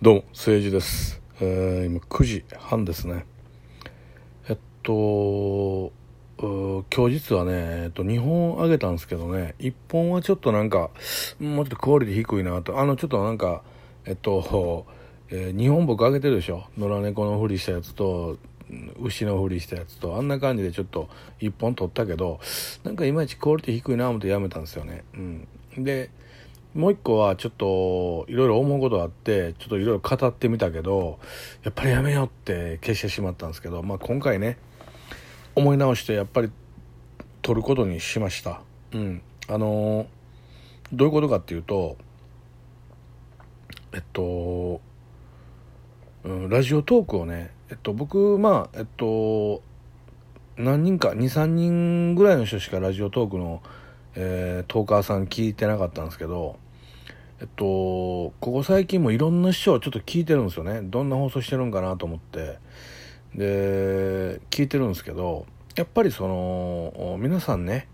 [0.00, 1.20] どうも、政治です。
[1.40, 3.26] えー今9時半ですね。
[4.48, 5.90] えっと、
[6.38, 10.90] 今日実はね、えっと、2本あげたんですけどね、1本はちょっとなんか、
[11.40, 13.64] もうちょっとクオリティ低いなと、あの、ちょっとなんか、
[14.04, 14.86] えっと、
[15.30, 16.62] え2本僕あげてるでしょ？
[16.78, 18.38] 野良猫のふりしたやつと、
[19.02, 21.08] 牛のふりしたやつと、あんな感じでちょっと
[21.40, 22.38] 1本取ったけど、
[22.84, 25.02] なんかいまいちクオリティ低いな思ってやめたんですよね。
[25.14, 25.48] うん。
[25.76, 26.10] で、
[26.78, 31.18] もう一個はちょっといろいろ思うことがあってちょっといろいろ語ってみたけど
[31.64, 34.58] やっぱりやめようって消してしまったんですけど、まあ、今回ね
[35.56, 36.52] 思い直してやっぱり
[37.42, 38.60] 撮ることにしました。
[38.92, 39.22] うん。
[39.48, 40.06] あの
[40.92, 41.96] どういうことかっていうと
[43.92, 44.80] えっと、
[46.22, 49.62] うん、ラジオトークをねえっと僕まあえっと
[50.56, 53.64] 何人か23人ぐらいの人しかラジオトークの
[54.14, 56.56] えートーカーさん聞いてなかったんですけど、
[57.40, 60.80] えっと、ここ最近もいろんな人をちょっと聞いてるんですよね。
[60.82, 62.58] どんな放送してるんかなと思って。
[63.34, 67.86] で、聞いてるんですけど、やっぱりその、皆さんね、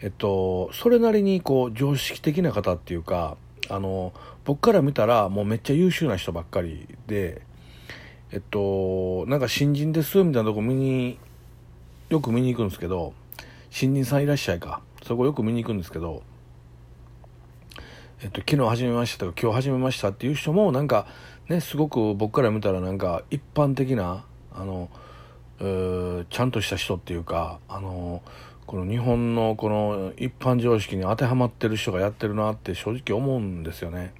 [0.00, 3.36] えっと、それなりにこう、常識的な方っていうか、
[3.68, 4.12] あの、
[4.44, 7.42] 僕から見たらもうめっちゃ優秀な人ばっかりで、
[8.32, 11.18] えっと、なんか新人ですみたいなとこ見に、
[12.08, 13.14] よく見に行くんですけど、
[13.70, 14.82] 新人さんいらっしゃいか。
[15.06, 16.24] そこよく見に行くんですけど、
[18.22, 21.06] えっと、昨日始めましたとか今日始めましたっていう人もなんか
[21.48, 24.90] ねすごく僕から見たらなんか一般的なあの
[26.28, 28.20] ちゃんとした人っていうかあの
[28.66, 34.12] この日本のこの一般常識に当てはまってる人がやってるなって正直思うんですよね。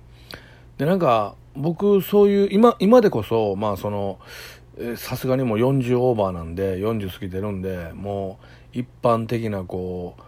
[0.78, 4.18] でなんか僕そういう今今でこそまあその
[4.96, 8.38] さすがにもう40オーバーなんで40過ぎてるんでも
[8.74, 10.22] う一般的なこう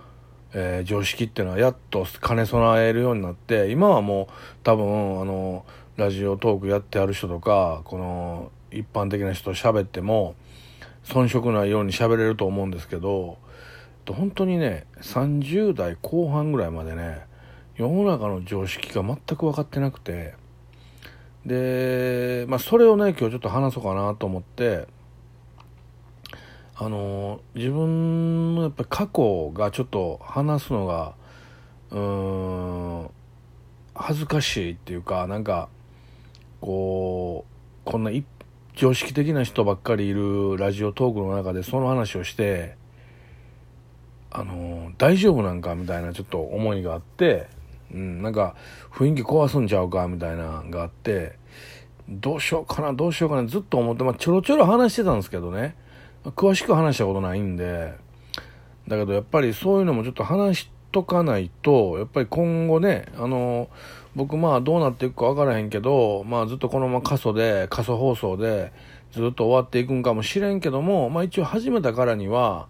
[0.54, 5.64] えー常識っていうのはやっと兼ね備えるようになって今はもう多分あの
[5.96, 10.34] ラジオトークやってある人とかこの一般的な人と喋っても
[11.04, 13.38] 遜色ないように喋れると思うんですけど
[14.06, 17.26] 本当にね30代後半ぐらいまでね
[17.76, 20.34] 世の中の常識が全く分かってなくて
[21.46, 24.86] で、まあ、それをね今日ちょっと話そうかなと思って
[26.84, 31.14] あの自分のやっぱ過去がちょっと話すのが
[31.92, 33.10] うん
[33.94, 35.68] 恥ずかしいっていうかなんか
[36.60, 37.44] こ
[37.86, 38.10] うこんな
[38.74, 42.74] 常識的な人ばっかりいるラジオトークの中でその話をして
[44.32, 47.46] あの大丈夫なんかみたいなちょっと思いがあって、
[47.94, 48.56] うん、なんか
[48.90, 51.38] 雰囲気壊すんちゃうかみたいなのがあって
[52.08, 55.80] どうしようかなどうしようかなずっと思って、まあ、ちょろちょろ話してたんですけどね。
[56.30, 57.94] 詳しく話したことないんで
[58.88, 63.68] だけどやっぱりそういうのもちょっと話しとかないとやっぱり今後ねあの
[64.14, 68.72] 僕まあどうなっていくか分からへんけど、まあ、ずっとこのまま過疎で過疎放送で
[69.12, 72.68] ずっと終わっていくんかもしれんけども、まあ、一応始めたからには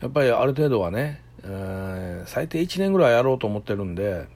[0.00, 4.26] やっぱりある程度はね、えー最低1年ぐらいやろうと思ってるんで。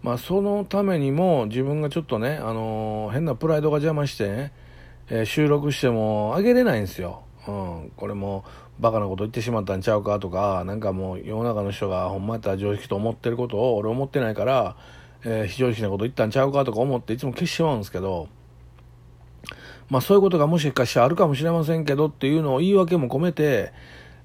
[0.00, 4.52] まあ、そのためにも自分がちょっとね、あのー変なプライドが邪魔してね、
[5.10, 7.22] えー収録しても上げれないんですよ。
[7.48, 7.50] う
[7.86, 8.44] ん、これも
[8.78, 14.76] バカなこと言ってしまったんちゃうかとか、なんかもう世の中の人がほんまやったら常識と思ってることを俺思ってないから、
[15.24, 18.28] えー非常識なこと言ったんちゃうかとか思っていつも消してしまうんですけど、
[19.88, 23.72] まあそういうことがもしかしたらあるかもしれませんけどっていうのを言い訳も込めて、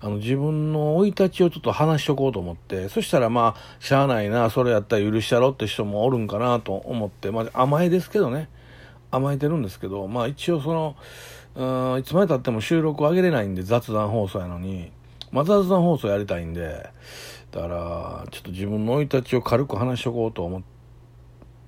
[0.02, 8.50] あの自分の生い立ちをちょっと話しとこうと思って、そしたらまあ、しゃあないな、それやったら許したろって人もおるんかなと思って、まあ甘えですけどね、
[9.12, 10.98] 甘えてるんですけど、まあ一応その、
[11.56, 11.64] う
[11.98, 14.92] んいつまでたっても収録を上げれないんで雑談放送やのに、
[15.32, 16.90] まあ雑談放送やりたいんで、
[17.52, 20.62] だから、ちょっと自分の生い立ちを軽く話しとこうと思っ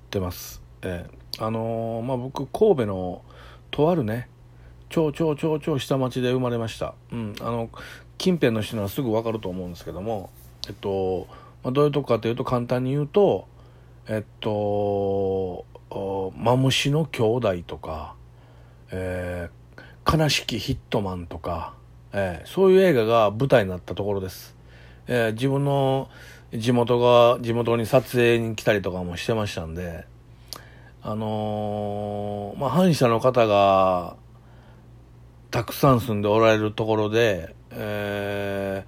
[0.09, 0.61] てます。
[0.81, 3.21] ええあのーまあ僕、神戸の
[3.69, 4.29] とあるね、
[4.89, 6.95] 超超超超下町で生まれました。
[7.11, 7.69] うん、あの、
[8.17, 10.31] 近辺の人にはすぐ分かると思うんですけども、
[10.67, 11.27] えっと、
[11.63, 13.47] まあ、どういうとこかというと簡単に言うと、
[14.07, 15.65] えっと、
[16.37, 18.15] マムシの兄弟とか、
[18.91, 19.64] えー
[20.17, 21.73] 悲しきヒットマンとか、
[22.13, 24.55] えーそういう映画が舞台になったところです。
[25.07, 26.07] えー自分の
[26.53, 30.05] 地元が、地元に撮影に来たりとかもしてましたんで、
[31.03, 34.15] あのーまあ、反社の方が、
[35.51, 38.85] たくさん住んでおられるところで、え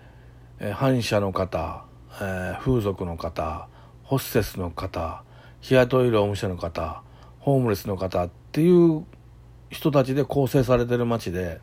[0.62, 1.84] ー反社の方、
[2.22, 3.68] えー風俗の方、
[4.04, 5.24] ホステスの方、
[5.60, 7.02] 日雇い労務者の方、
[7.40, 9.06] ホームレスの方っていう
[9.70, 11.60] 人たちで構成されてる街で、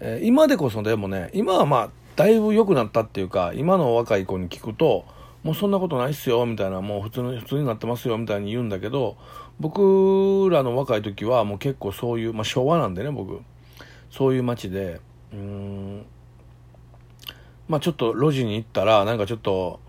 [0.00, 5.04] えー今でこそでもね、今はまあ、だいぶ良くなったっていうか、今の若い子に聞くと、
[5.42, 9.16] もうそんなことないっすよ、みたいな、もう普通に、普通になってますよ、みたいに言うんだけど、
[9.58, 13.40] 僕らの若い時はもう結構そういう、まあ、昭和なんでね僕。
[14.10, 15.00] そういう街で
[15.32, 16.04] うん
[17.68, 19.80] まあちょっと路地に行ったらなんかちょっと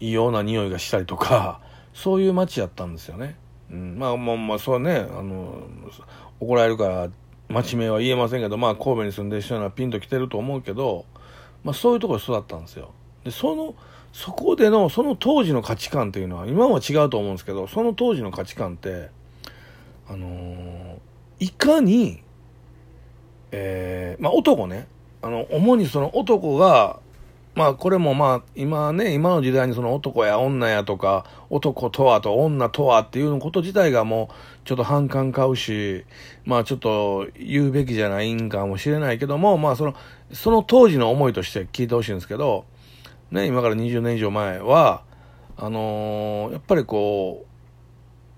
[0.00, 1.60] 異様な匂いがしたりとか
[1.94, 3.36] そういう街やったんですよね、
[3.70, 5.62] うん、まあまあまあそうねあの
[6.40, 7.10] 怒られるから
[7.48, 11.04] 町名は言えませんけどまあ神戸に住んでる人ならピンと来てると思うけど、
[11.64, 12.92] まあ、そういうところで育ったんですよ。
[13.24, 13.74] でその
[14.12, 19.10] そこでのその当時の価値観っていうのは今は違うと思うんですけどその当時の価値観って
[20.08, 20.98] あのー、
[21.38, 22.22] いかに、
[23.52, 24.88] えー、まあ男ね。
[25.22, 26.98] あの主にその男が
[27.54, 34.34] まあこれもまあ今ね今の時代にその男や女やとか男とはと女とはっていうこと自体がもう
[34.66, 36.04] ちょっと反感買うし
[36.44, 39.94] まあちょっと言うべきじゃないんかもしれないけどもまあその
[40.32, 42.64] その当時の思いとして聞いてほしいんですけど
[43.30, 45.04] ね、今から20年以上前は、
[45.56, 47.46] あのー、やっぱりこ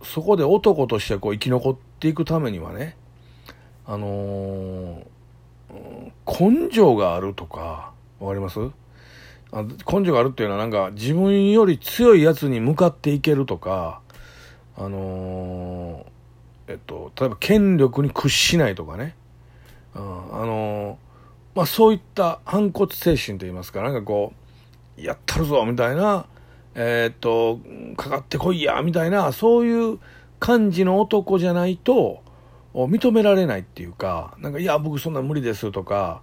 [0.03, 2.97] う、そこで男としてこう生き残っていくためにはね、
[3.87, 8.61] あのー、根性があるとか、わかります？
[9.53, 14.01] あ根性があるっていうのはなんか自分より強いやつに向かっていけるとか、
[14.77, 19.15] あのー、えっと、例えば権力に屈しないとかね、
[19.95, 20.99] うん、あの
[21.55, 24.33] まあそういった反骨精神といいますか、なんかこ
[24.99, 26.27] う、やったるぞみたいな、
[26.75, 27.61] えー、っと、
[27.97, 29.99] かかってこいやみたいな、そういう
[30.41, 32.23] 感じの男じゃないと、
[32.75, 36.23] 認められないっていうか、なんか、いや、僕そんな無理ですとか、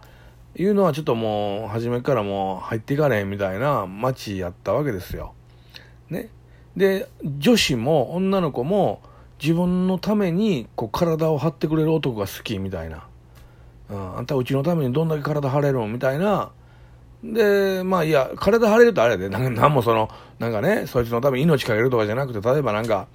[0.55, 5.33] いうのはちょっともう、初めからもう入っていかれへんみたいな街やったわけですよ。
[6.09, 6.29] ね。
[6.75, 7.07] で、
[7.37, 9.01] 女子も女の子も
[9.41, 13.05] 自分のためにこう体を張ってくれる男が好きみたいな。
[13.89, 16.51] うん、あんたうちのためにどんだけ体張れるのみたいな、
[17.23, 23.07] で、まあいや、体張れるとあれで、なんなんもその、なんかね、そいつのために命かけるとかじゃなくて、例えばなんか、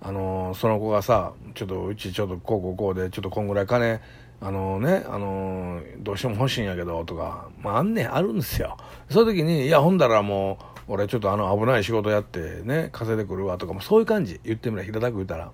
[0.00, 4.00] あのー、その子がさ、ちょっとうちちょっとこうこうこうで、ちょっとこんぐらい金、
[4.42, 8.76] あのね、あの、どうしても欲しいんやけど、とか、まああんねん、あるんですよ。
[9.08, 10.58] そういう時に、いや、ほんだらも
[10.88, 14.40] う、俺ちょっとあの危ない仕事やってね、稼いでくるわとか、もそういう感じ。
[14.42, 15.52] 言ってみれば平たく言ったら。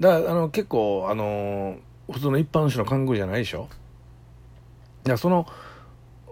[0.00, 1.76] だから、あの、結構、あの、
[2.10, 3.68] 普通の一般の人の感覚じゃないでしょ。
[5.06, 5.46] いや、その、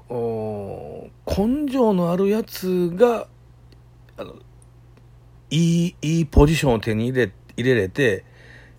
[0.08, 3.26] お根性のあるやつが
[4.16, 4.36] あの
[5.50, 8.24] いいいいポジションを手に入れ入れれて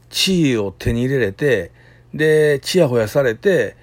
[0.10, 1.72] 地位を手に入れれて
[2.13, 3.75] でちやほやされて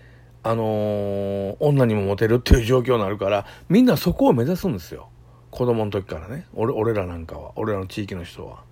[0.43, 5.09] あのー、女にもモテるっていう状況になるからみんなそこを目指すんですよ
[5.51, 8.63] 子供の時からね俺俺らなんかは俺らの地域の人は。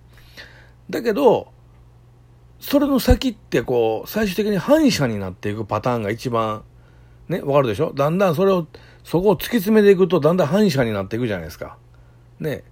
[0.89, 1.51] だけど
[2.59, 6.63] それの先ってこう最終的に反射になっていくパターンが一番
[7.29, 7.93] ね、わかるでしょ？
[7.93, 8.67] だんだんそれを、
[9.03, 11.77] そこを突き詰めていくと、だんだん反射になっていくじゃないですか。
[12.39, 12.63] ね。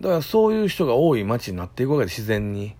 [0.00, 2.76] だからそういう人が多い街になっていくわけで、自然に。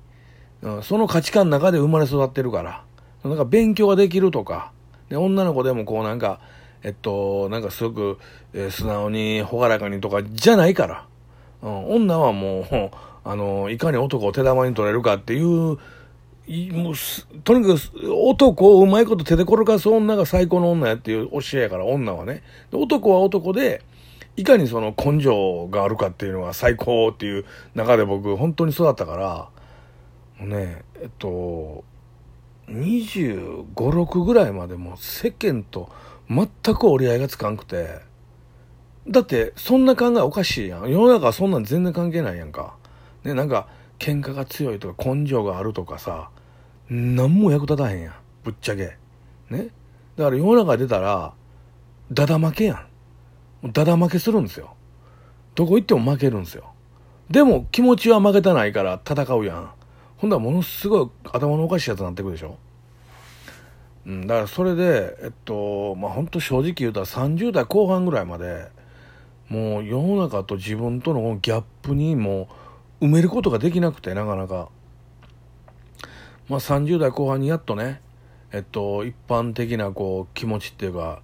[0.63, 2.85] うん、その価値観の中で生まれ育ってるから。
[3.25, 4.73] なんか勉強ができるとか、
[5.09, 6.41] で、女の子でもこうなんか、
[6.83, 8.19] えっと、なんかすごく、
[8.53, 11.07] えー、素直に、朗らかにとかじゃないから。
[11.63, 12.91] うん、女はもう、
[13.25, 15.79] あの、いかに男を手玉に取れるかっていう
[16.47, 16.95] もう
[17.43, 22.43] とにかく男をうまいこと手で転がす女が最高の女やっていう教えやから女はね。
[22.71, 23.83] 男は男で
[24.37, 29.49] いかにその根性があるかっていうのが最高っていう中で僕本当に育ったから。
[30.39, 31.85] もうねえっと
[32.69, 35.91] 2 5 6ぐらいまでも世間と
[36.29, 38.01] 全く折り合いがつかんくて。
[39.07, 40.91] だってそんな考えおかしいやん。
[40.91, 42.77] 世の中はそんなん全然関係ないやんか。
[43.23, 43.69] ねなんか
[43.99, 46.31] 喧嘩が強いとか根性があるとかさ
[46.89, 48.15] 何も役立たへんやん。
[48.43, 48.97] ぶっちゃけ。
[49.51, 49.69] ね。
[50.17, 51.35] だから世の中出たら
[52.11, 52.87] だだ負けや
[53.63, 53.73] ん。
[53.73, 54.75] だだ負けするんですよ。
[55.55, 56.73] どこ行っても負けるんですよ。
[57.31, 59.71] でも気持ちは負けたないから戦うやん。
[60.17, 62.57] ほんだらものすごい頭のおかしいやつになってくるでしょ？
[64.07, 68.69] うん、だからそれでえっとまあ本当正直言うたら30代後半ぐらいまで
[69.49, 72.49] もう世の中と自分とのギャップにも
[73.01, 74.69] う埋めることができなくてなかなか。
[76.49, 78.03] まあ30代後半にやっとね
[78.53, 81.23] えっと一般的なこう気持ちっていうか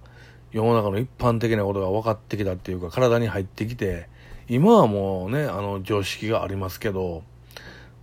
[0.51, 4.09] 世の中の一般的なことが分かってきたっていうか体に入ってきて
[4.49, 7.23] 今はもうねあの常識がありますけど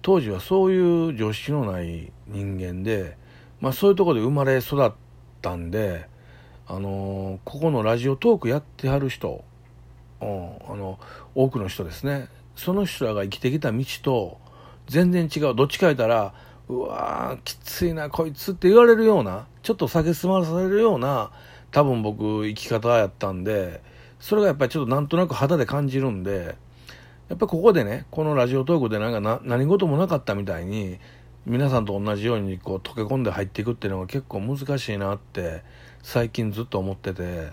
[0.08, 3.18] 当時はそういう常識のない人間で、
[3.60, 4.90] まあ、そういうとこで生まれ育っ
[5.42, 6.08] たんで、
[6.66, 9.44] あのここのラジオトークやってはる人、
[10.22, 10.28] うん、
[10.66, 10.98] あの
[11.34, 12.28] 多くの人ですね。
[12.56, 14.40] その人らが生きてきた道と
[14.86, 15.54] 全然違う。
[15.54, 16.32] どっちか言ったら
[16.70, 21.32] うわーきついなこいつって言われるようなちょっと酒済まされるような
[21.70, 23.82] 多分僕生き方やったんで
[24.20, 26.56] それがやっぱりちょっとなんとなく肌で感じるんで
[27.28, 30.98] やっぱりここでね、このラジオトークでなんかな何事もなかったみたいに、
[31.44, 35.62] 皆さんと同じようにこう溶け込んで入っていくっていうのが結構難しいなって
[36.02, 37.48] 最近ずっと思ってて、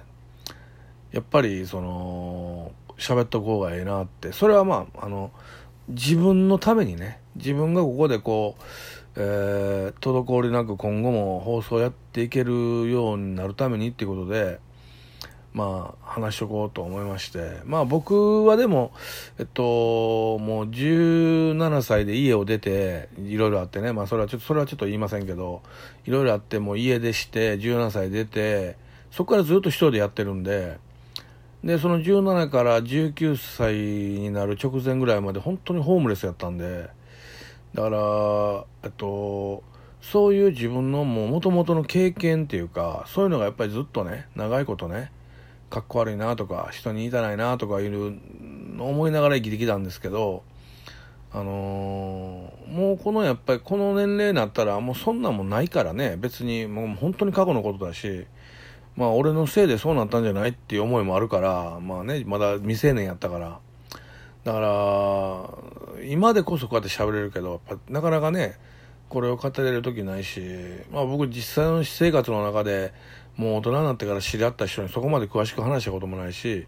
[1.12, 5.32] やっぱりその、喋っとこうがええなって、それはまあ、あの、
[5.90, 8.64] 自分のためにね、自分がここでこう、
[9.18, 14.60] えー、滞りなく今後も放送やっていけるようになるためにっていうことで、
[15.56, 18.92] まあ、話しとこうと思いまして、まあ僕はでも、
[19.40, 25.62] えっと、もう17歳で家を出て、いろいろあってね、まあそれはちょっと、それはちょっと言いませんけど、
[26.06, 28.76] いろいろあって、もう家出して、17歳出て、
[29.12, 30.78] そこからずっと一人でやってるんで、
[31.64, 36.90] で、その17から19歳になる直前ぐらいまで本当にホームレスやったんで、
[37.74, 39.64] だから、えっと、
[40.02, 45.14] そういう自分のもともとの経験っていうか、そういうのがやっぱりずっとね、長いことね、
[45.76, 48.18] かっこ悪いなとか人に言いたないなとかいう
[48.78, 50.44] の思いながら生きてきたんですけど
[51.34, 58.26] あのー、もうこのやっぱりこの年齢になったらもうそんなもんないからね別にもう本当に過去のことだし
[58.96, 63.60] まあ俺のせいでそうなったんじゃないっていう思いもあるからまあねまだ未成年やったから。
[64.46, 68.60] だから今でこそこうやって喋れるけどなかなかね
[69.10, 70.40] これを語れる時ないし
[70.92, 72.94] まあ僕実際の私生活の中で
[73.38, 76.68] もう大人になってから知り合った人にそこまで詳しく話したこともないし、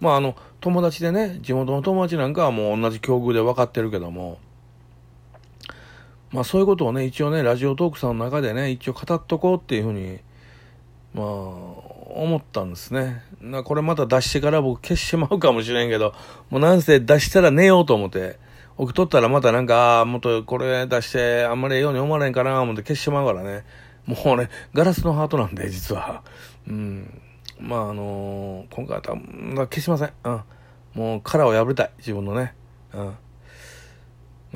[0.00, 4.38] まああの、友達でね、地元の友達なんかはもう同じ境遇で分かってるけども、
[6.30, 10.20] まあそういうことをね、一応ね、ラジオトークさんの中でね、一応語っとこうっていうふうに、
[11.14, 13.22] まあ、思ったんですね。
[13.40, 16.14] なこれまた出してから僕消してまうかもしれんけど、
[16.50, 18.38] もうなんせ出したら寝ようと思って、
[18.76, 23.64] 送っとったらまたなんか、もっとこれ出してあんまりええように思われんかな思って消してまうからね。
[24.08, 26.22] もうね、ガラスのハートなんで、実は。
[26.66, 27.20] うん。
[27.60, 30.12] まあ、あのー、今回は多分、消しません。
[30.24, 30.42] うん。
[30.94, 31.90] もう殻を破りたい。
[31.98, 32.54] 自分のね。
[32.94, 33.04] うん。
[33.04, 33.14] ま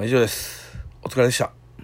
[0.01, 0.79] あ、以上です。
[1.03, 1.62] お疲れでした。